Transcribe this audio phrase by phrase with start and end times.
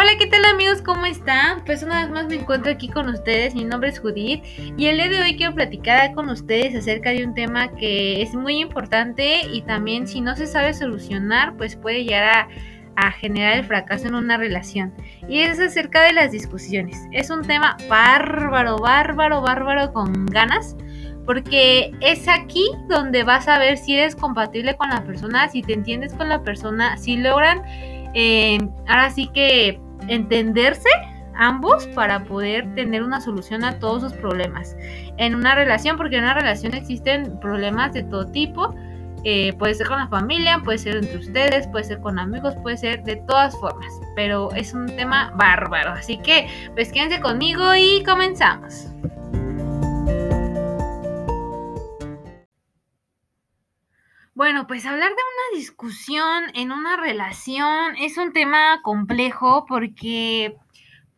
[0.00, 0.80] Hola, ¿qué tal amigos?
[0.80, 1.62] ¿Cómo están?
[1.66, 4.96] Pues una vez más me encuentro aquí con ustedes, mi nombre es Judith y el
[4.96, 9.42] día de hoy quiero platicar con ustedes acerca de un tema que es muy importante
[9.52, 12.48] y también si no se sabe solucionar pues puede llegar
[12.96, 14.94] a, generar el fracaso en una relación
[15.28, 16.96] y es acerca de las discusiones.
[17.12, 20.78] Es un tema bárbaro, bárbaro, bárbaro con ganas
[21.26, 25.74] porque es aquí donde vas a ver si eres compatible con la persona, si te
[25.74, 27.62] entiendes con la persona, si logran
[28.14, 29.78] eh, ahora sí que
[30.08, 30.88] entenderse
[31.34, 34.76] ambos para poder tener una solución a todos sus problemas
[35.16, 38.74] en una relación, porque en una relación existen problemas de todo tipo.
[39.24, 42.78] Eh, puede ser con la familia, puede ser entre ustedes, puede ser con amigos, puede
[42.78, 45.92] ser de todas formas, pero es un tema bárbaro.
[45.92, 48.88] Así que, pues quédense conmigo y comenzamos.
[54.40, 60.56] Bueno, pues hablar de una discusión en una relación es un tema complejo porque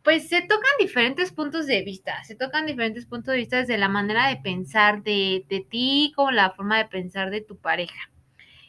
[0.03, 3.87] pues se tocan diferentes puntos de vista, se tocan diferentes puntos de vista desde la
[3.87, 8.11] manera de pensar de, de ti como la forma de pensar de tu pareja.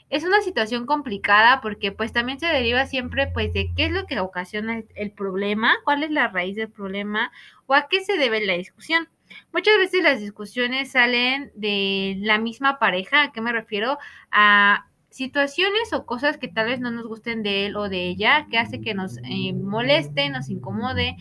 [0.08, 4.06] Es una situación complicada porque pues también se deriva siempre pues de qué es lo
[4.06, 7.32] que ocasiona el, el problema, cuál es la raíz del problema
[7.66, 9.08] o a qué se debe la discusión.
[9.52, 13.98] Muchas veces las discusiones salen de la misma pareja, ¿a qué me refiero?
[14.30, 18.46] A situaciones o cosas que tal vez no nos gusten de él o de ella,
[18.50, 21.16] que hace que nos eh, moleste, nos incomode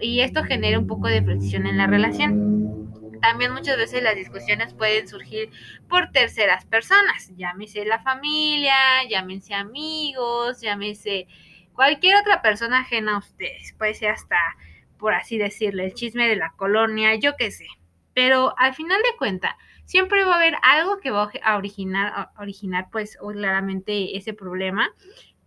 [0.00, 2.90] y esto genera un poco de fricción en la relación.
[3.22, 5.50] También muchas veces las discusiones pueden surgir
[5.88, 8.74] por terceras personas, llámese la familia,
[9.08, 11.28] llámense amigos, llámese
[11.72, 14.38] cualquier otra persona ajena a ustedes, puede ser hasta
[14.98, 17.66] por así decirle, el chisme de la colonia, yo qué sé.
[18.14, 19.52] Pero al final de cuentas,
[19.84, 24.90] siempre va a haber algo que va a originar, a originar pues claramente ese problema,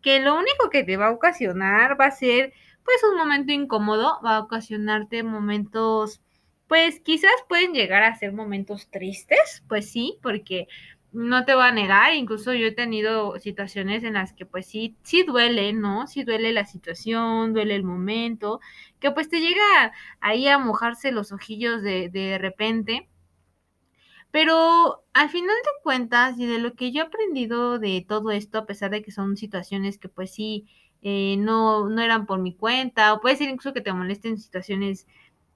[0.01, 4.19] que lo único que te va a ocasionar va a ser pues un momento incómodo,
[4.25, 6.21] va a ocasionarte momentos,
[6.67, 10.67] pues quizás pueden llegar a ser momentos tristes, pues sí, porque
[11.11, 14.95] no te voy a negar, incluso yo he tenido situaciones en las que pues sí,
[15.03, 16.07] sí duele, ¿no?
[16.07, 18.59] Sí duele la situación, duele el momento,
[18.99, 23.09] que pues te llega ahí a mojarse los ojillos de, de repente.
[24.31, 28.59] Pero al final de cuentas, y de lo que yo he aprendido de todo esto,
[28.59, 30.67] a pesar de que son situaciones que pues sí,
[31.01, 35.07] eh, no, no eran por mi cuenta, o puede ser incluso que te molesten situaciones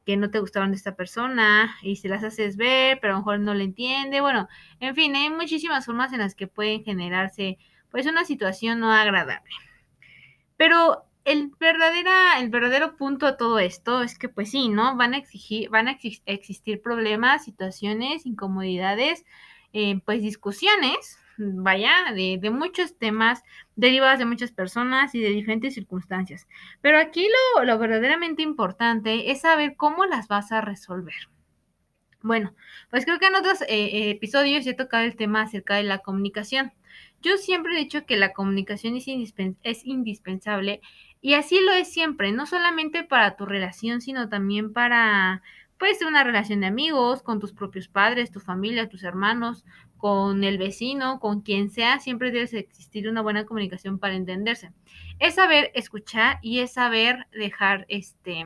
[0.06, 3.20] que no te gustaban de esta persona y se las haces ver, pero a lo
[3.22, 4.22] mejor no le entiende.
[4.22, 4.48] Bueno,
[4.80, 7.58] en fin, hay muchísimas formas en las que pueden generarse
[7.90, 9.52] pues una situación no agradable.
[10.58, 14.96] Pero el, verdadera, el verdadero punto de todo esto es que pues sí, ¿no?
[14.98, 19.26] Van a exigir, van a existir problemas, situaciones, incomodidades,
[19.74, 23.44] eh, pues discusiones, vaya, de, muchos temas
[23.76, 26.48] derivados de muchas personas y de diferentes circunstancias.
[26.82, 31.30] Pero aquí lo, lo verdaderamente importante es saber cómo las vas a resolver.
[32.22, 32.54] Bueno,
[32.90, 36.72] pues creo que en otros eh, episodios he tocado el tema acerca de la comunicación.
[37.22, 40.82] Yo siempre he dicho que la comunicación es indispensable
[41.24, 45.42] y así lo es siempre, no solamente para tu relación, sino también para,
[45.84, 49.66] puede ser una relación de amigos, con tus propios padres, tu familia, tus hermanos,
[49.98, 54.72] con el vecino, con quien sea, siempre debe existir una buena comunicación para entenderse.
[55.20, 58.46] Es saber escuchar y es saber dejar, este,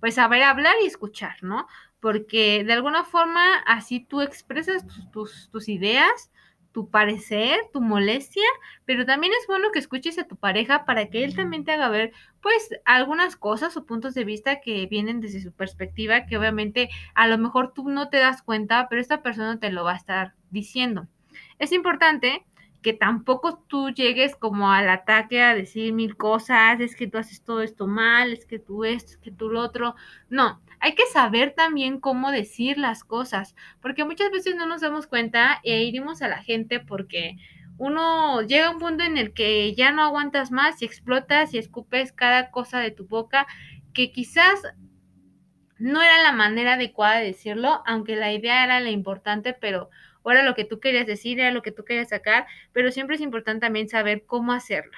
[0.00, 1.66] pues saber hablar y escuchar, ¿no?
[1.98, 6.30] Porque de alguna forma así tú expresas tus, tus, tus ideas,
[6.72, 8.44] tu parecer, tu molestia,
[8.84, 11.88] pero también es bueno que escuches a tu pareja para que él también te haga
[11.88, 16.90] ver, pues, algunas cosas o puntos de vista que vienen desde su perspectiva, que obviamente
[17.14, 19.96] a lo mejor tú no te das cuenta, pero esta persona te lo va a
[19.96, 21.08] estar diciendo.
[21.58, 22.44] Es importante
[22.82, 27.42] que tampoco tú llegues como al ataque a decir mil cosas, es que tú haces
[27.42, 29.94] todo esto mal, es que tú esto, es que tú lo otro.
[30.28, 35.06] No, hay que saber también cómo decir las cosas, porque muchas veces no nos damos
[35.06, 37.36] cuenta e irimos a la gente porque
[37.76, 41.58] uno llega a un punto en el que ya no aguantas más y explotas y
[41.58, 43.46] escupes cada cosa de tu boca
[43.92, 44.62] que quizás
[45.80, 49.90] no era la manera adecuada de decirlo, aunque la idea era la importante, pero
[50.24, 53.22] era lo que tú querías decir, era lo que tú querías sacar, pero siempre es
[53.22, 54.92] importante también saber cómo hacerlo.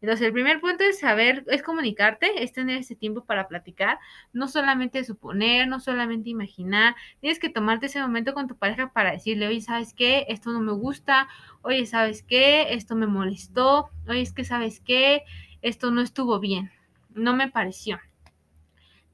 [0.00, 3.98] Entonces, el primer punto es saber, es comunicarte, es tener ese tiempo para platicar,
[4.32, 9.12] no solamente suponer, no solamente imaginar, tienes que tomarte ese momento con tu pareja para
[9.12, 10.26] decirle, oye, ¿sabes qué?
[10.28, 11.28] Esto no me gusta,
[11.62, 12.74] oye, ¿sabes qué?
[12.74, 15.22] Esto me molestó, oye, es que, ¿sabes qué?
[15.62, 16.70] Esto no estuvo bien,
[17.14, 17.98] no me pareció.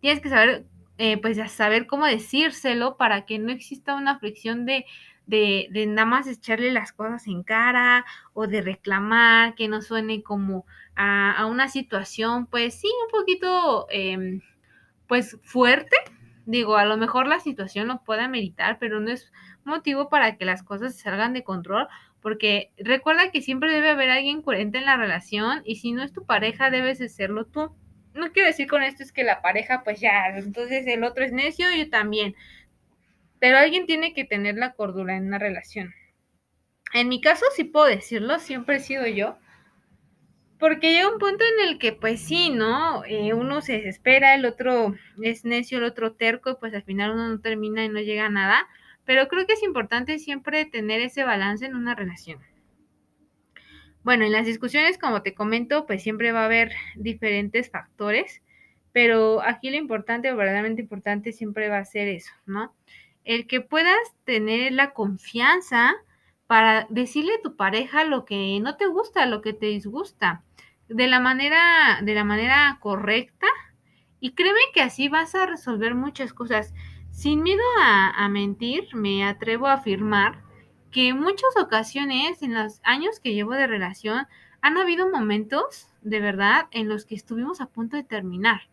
[0.02, 0.66] Tienes que saber
[0.99, 4.84] eh, pues saber cómo decírselo para que no exista una fricción de,
[5.26, 8.04] de, de nada más echarle las cosas en cara
[8.34, 14.40] o de reclamar, que no suene como a, una situación, pues sí, un poquito, eh,
[15.08, 15.96] pues fuerte.
[16.46, 19.32] Digo, a lo mejor la situación lo puede ameritar, pero no es
[19.64, 21.87] motivo para que las cosas salgan de control,
[22.20, 26.12] porque recuerda que siempre debe haber alguien coherente en la relación y si no es
[26.12, 27.72] tu pareja, debes de serlo tú.
[28.14, 31.32] No quiero decir con esto es que la pareja, pues ya, entonces el otro es
[31.32, 32.35] necio, yo también.
[33.38, 35.94] Pero alguien tiene que tener la cordura en una relación.
[36.93, 39.38] En mi caso, sí puedo decirlo, siempre he sido yo.
[40.59, 43.05] Porque llega un punto en el que, pues sí, ¿no?
[43.05, 47.29] Eh, uno se desespera, el otro es necio, el otro terco, pues al final uno
[47.29, 48.69] no termina y no llega a nada.
[49.05, 52.38] Pero creo que es importante siempre tener ese balance en una relación.
[54.04, 58.43] Bueno, en las discusiones, como te comento, pues siempre va a haber diferentes factores,
[58.93, 62.75] pero aquí lo importante o verdaderamente importante siempre va a ser eso, ¿no?
[63.25, 65.94] El que puedas tener la confianza
[66.49, 70.43] para decirle a tu pareja lo que no te gusta, lo que te disgusta,
[70.88, 73.46] de la manera, de la manera correcta,
[74.19, 76.75] y créeme que así vas a resolver muchas cosas.
[77.12, 80.43] Sin miedo a, a mentir, me atrevo a afirmar
[80.92, 84.26] que en muchas ocasiones en los años que llevo de relación
[84.60, 88.68] han habido momentos de verdad en los que estuvimos a punto de terminar.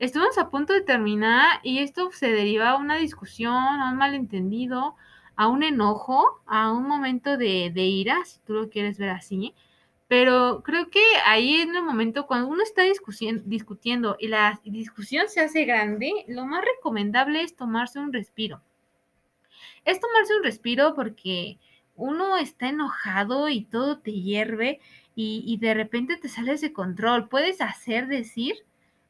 [0.00, 4.96] Estuvimos a punto de terminar y esto se deriva a una discusión, a un malentendido,
[5.36, 9.54] a un enojo, a un momento de, de ira, si tú lo quieres ver así.
[10.08, 15.40] Pero creo que ahí en el momento cuando uno está discutiendo y la discusión se
[15.40, 18.60] hace grande, lo más recomendable es tomarse un respiro.
[19.84, 21.58] Es tomarse un respiro porque
[21.96, 24.80] uno está enojado y todo te hierve
[25.14, 27.28] y, de repente te sales de control.
[27.28, 28.54] Puedes hacer, decir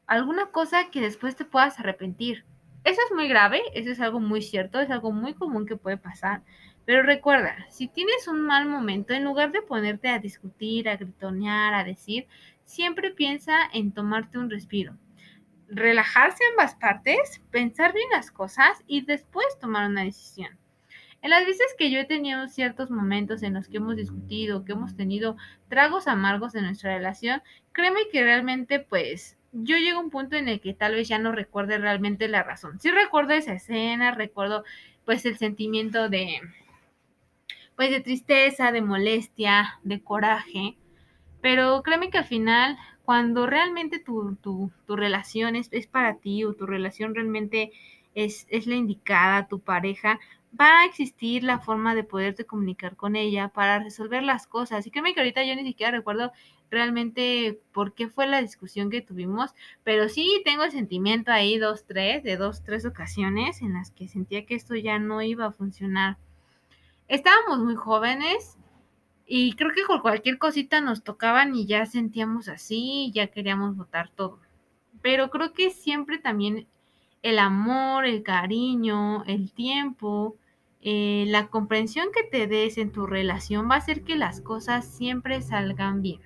[0.05, 2.45] alguna cosa que después te puedas arrepentir.
[2.83, 5.97] Eso es muy grave, eso es algo muy cierto, es algo muy común que puede
[5.97, 6.43] pasar.
[6.85, 11.73] Pero recuerda, si tienes un mal momento, en lugar de ponerte a discutir, a gritonear,
[11.73, 12.27] a decir,
[12.63, 14.95] siempre piensa en tomarte un respiro.
[15.67, 20.55] Relajarse ambas partes, pensar bien las cosas y después tomar una decisión.
[21.25, 24.73] En las veces que yo he tenido ciertos momentos en los que hemos discutido, que
[24.73, 25.37] hemos tenido
[25.69, 27.41] tragos amargos en nuestra relación,
[27.71, 31.17] créeme que realmente pues yo llego a un punto en el que tal vez ya
[31.17, 32.79] no recuerde realmente la razón.
[32.79, 34.63] Sí recuerdo esa escena, recuerdo
[35.03, 36.41] pues el sentimiento de
[37.75, 40.77] pues de tristeza, de molestia, de coraje,
[41.41, 46.43] pero créeme que al final cuando realmente tu, tu, tu relación es, es, para ti
[46.43, 47.71] o tu relación realmente
[48.13, 50.19] es, es la indicada, tu pareja,
[50.59, 54.85] va a existir la forma de poderte comunicar con ella para resolver las cosas.
[54.85, 56.31] Y créeme que ahorita yo ni siquiera recuerdo
[56.69, 59.53] realmente por qué fue la discusión que tuvimos,
[59.83, 64.07] pero sí tengo el sentimiento ahí dos, tres, de dos, tres ocasiones en las que
[64.07, 66.17] sentía que esto ya no iba a funcionar.
[67.07, 68.57] Estábamos muy jóvenes
[69.27, 74.09] y creo que con cualquier cosita nos tocaban y ya sentíamos así, ya queríamos votar
[74.09, 74.39] todo.
[75.01, 76.67] Pero creo que siempre también
[77.21, 80.37] el amor, el cariño, el tiempo,
[80.87, 84.85] eh, la comprensión que te des en tu relación va a hacer que las cosas
[84.85, 86.21] siempre salgan bien.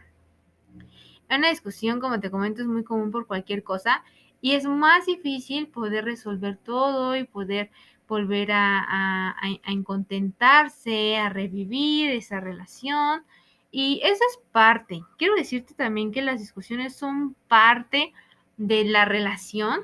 [1.29, 4.03] Una discusión, como te comento, es muy común por cualquier cosa
[4.41, 7.71] y es más difícil poder resolver todo y poder
[8.05, 13.23] volver a, a, a contentarse, a revivir esa relación.
[13.71, 15.03] Y eso es parte.
[15.17, 18.11] Quiero decirte también que las discusiones son parte
[18.57, 19.83] de la relación,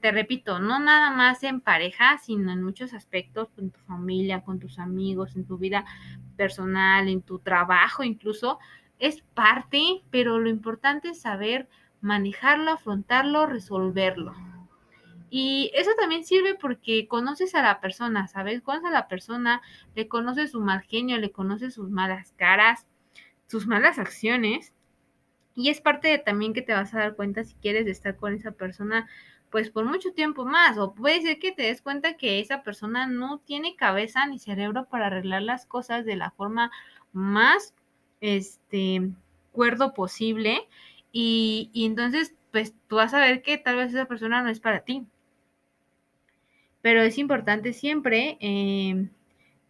[0.00, 4.58] te repito, no nada más en pareja, sino en muchos aspectos, con tu familia, con
[4.58, 5.84] tus amigos, en tu vida
[6.36, 8.58] personal, en tu trabajo incluso,
[8.98, 11.68] es parte, pero lo importante es saber
[12.00, 14.34] manejarlo, afrontarlo, resolverlo.
[15.30, 18.62] Y eso también sirve porque conoces a la persona, ¿sabes?
[18.62, 19.62] Conoces a la persona,
[19.96, 22.86] le conoces su mal genio, le conoces sus malas caras,
[23.48, 24.72] sus malas acciones.
[25.56, 28.34] Y es parte de también que te vas a dar cuenta si quieres estar con
[28.34, 29.08] esa persona
[29.54, 30.78] pues por mucho tiempo más.
[30.78, 34.86] O puede ser que te des cuenta que esa persona no tiene cabeza ni cerebro
[34.86, 36.72] para arreglar las cosas de la forma
[37.12, 37.72] más
[38.20, 39.12] este
[39.52, 40.66] cuerdo posible.
[41.12, 44.80] Y, entonces, pues tú vas a ver que tal vez esa persona no es para
[44.80, 45.06] ti.
[46.82, 49.08] Pero es importante siempre, eh,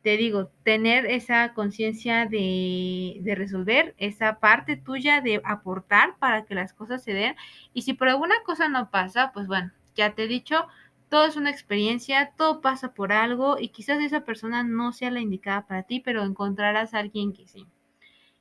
[0.04, 6.54] te digo, tener esa conciencia de, de, resolver esa parte tuya de aportar para que
[6.54, 7.37] las cosas se den.
[7.73, 10.66] Y si por alguna cosa no pasa, pues bueno, ya te he dicho,
[11.08, 15.20] todo es una experiencia, todo pasa por algo y quizás esa persona no sea la
[15.20, 17.66] indicada para ti, pero encontrarás a alguien que sí.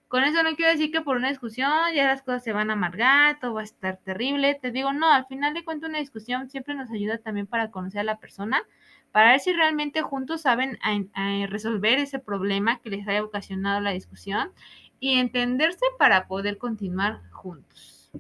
[0.10, 2.74] Con eso no quiero decir que por una discusión ya las cosas se van a
[2.74, 4.53] amargar, todo va a estar terrible.
[4.62, 8.01] Te digo, no, al final de cuentas una discusión siempre nos ayuda también para conocer
[8.01, 8.62] a la persona,
[9.13, 10.79] para ver si realmente juntos saben
[11.48, 14.51] resolver ese problema que les haya ocasionado la discusión
[15.00, 18.12] y entenderse para poder continuar juntos.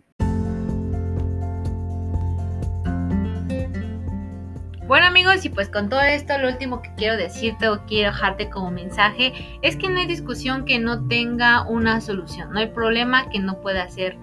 [4.85, 8.51] Bueno amigos, y pues con todo esto lo último que quiero decirte o quiero dejarte
[8.51, 9.33] como mensaje
[9.63, 13.59] es que no hay discusión que no tenga una solución, no hay problema que no
[13.61, 14.15] pueda ser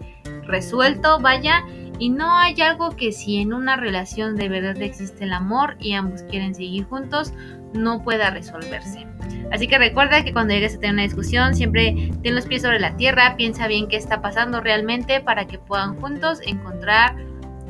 [0.47, 1.65] resuelto, vaya,
[2.01, 5.93] y no hay algo que si en una relación de verdad existe el amor y
[5.93, 7.33] ambos quieren seguir juntos,
[7.75, 9.07] no pueda resolverse.
[9.53, 12.81] Así que recuerda que cuando llegues a tener una discusión, siempre ten los pies sobre
[12.81, 17.17] la tierra, piensa bien qué está pasando realmente para que puedan juntos encontrar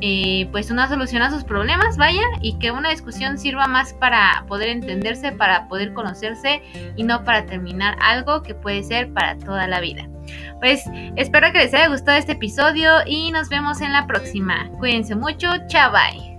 [0.01, 4.45] eh, pues una solución a sus problemas, vaya, y que una discusión sirva más para
[4.47, 6.61] poder entenderse, para poder conocerse
[6.95, 10.07] y no para terminar algo que puede ser para toda la vida.
[10.59, 10.83] Pues
[11.15, 14.69] espero que les haya gustado este episodio y nos vemos en la próxima.
[14.79, 16.31] Cuídense mucho, chao bye.